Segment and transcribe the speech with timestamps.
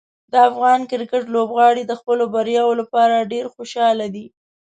[0.31, 4.25] د افغان کرکټ لوبغاړي د خپلو بریاوو لپاره ډېر خوشحاله دي.